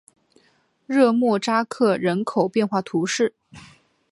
[0.87, 3.35] 热莫扎克人口变化图示